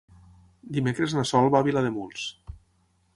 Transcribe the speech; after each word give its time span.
Dimecres 0.77 1.13
na 1.17 1.25
Sol 1.33 1.51
va 1.57 1.61
a 1.65 1.67
Vilademuls. 1.69 2.25